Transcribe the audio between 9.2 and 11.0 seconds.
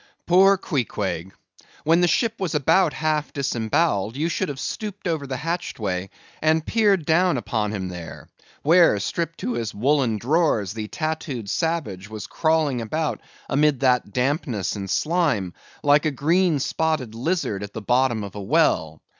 to his woollen drawers, the